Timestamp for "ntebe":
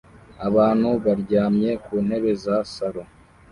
2.05-2.31